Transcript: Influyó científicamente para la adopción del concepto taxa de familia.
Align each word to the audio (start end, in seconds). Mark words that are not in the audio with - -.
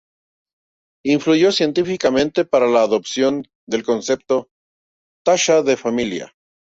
Influyó 1.05 1.51
científicamente 1.51 2.43
para 2.43 2.65
la 2.65 2.81
adopción 2.81 3.43
del 3.67 3.83
concepto 3.83 4.49
taxa 5.23 5.61
de 5.61 5.77
familia. 5.77 6.33